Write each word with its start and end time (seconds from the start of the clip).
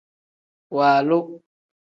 Waalu. 0.75 1.19